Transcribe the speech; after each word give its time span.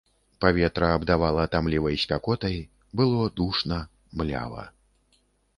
Паветра 0.43 0.87
абдавала 0.93 1.43
тамлівай 1.55 1.99
спякотай, 2.03 2.57
было 3.01 3.31
душна, 3.41 3.81
млява. 4.23 4.69